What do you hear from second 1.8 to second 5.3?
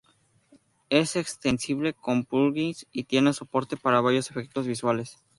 con plugins y tiene soporte para varios efectos visuales.